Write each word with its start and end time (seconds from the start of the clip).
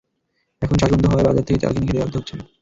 এখন 0.61 0.75
চাষ 0.77 0.89
বন্ধ 0.91 1.05
হওয়ায় 1.07 1.25
বাজার 1.27 1.45
থেকে 1.47 1.59
চাল 1.61 1.71
কিনে 1.73 1.85
খেতে 1.87 2.01
বাধ্য 2.01 2.15
হচ্ছেন। 2.19 2.39